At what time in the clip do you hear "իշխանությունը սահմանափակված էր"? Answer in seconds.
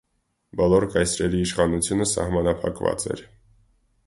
1.49-3.27